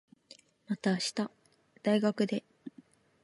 [0.67, 1.29] また明日、
[1.83, 2.43] 大学で。